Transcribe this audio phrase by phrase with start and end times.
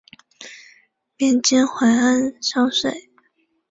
[1.15, 3.11] 贬监怀安商税。